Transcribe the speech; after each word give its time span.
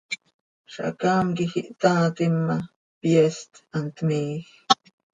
Zacaam 0.73 1.27
quij 1.37 1.53
ihtaatim 1.61 2.35
ma, 2.47 2.57
pyeest 2.99 3.51
hant 3.73 3.97
miij. 4.07 4.37